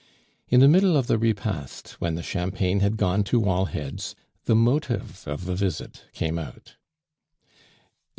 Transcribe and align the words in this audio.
In 0.49 0.61
the 0.61 0.67
middle 0.67 0.97
of 0.97 1.05
the 1.05 1.19
repast, 1.19 1.89
when 2.01 2.15
the 2.15 2.23
champagne 2.23 2.79
had 2.79 2.97
gone 2.97 3.23
to 3.25 3.45
all 3.47 3.65
heads, 3.65 4.15
the 4.45 4.55
motive 4.55 5.27
of 5.27 5.45
the 5.45 5.53
visit 5.53 6.05
came 6.11 6.39
out. 6.39 6.75